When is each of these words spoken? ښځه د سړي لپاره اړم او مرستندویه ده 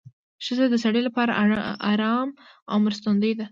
ښځه 0.45 0.65
د 0.69 0.75
سړي 0.83 1.01
لپاره 1.07 1.33
اړم 1.91 2.27
او 2.71 2.77
مرستندویه 2.85 3.35
ده 3.39 3.45